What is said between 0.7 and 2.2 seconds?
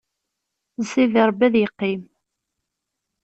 D Sidi Ṛebbi ad yeqqim.